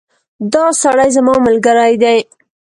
دا 0.53 0.65
سړی 0.81 1.09
زما 1.15 1.35
ملګری 1.45 1.93
دی 2.01 2.17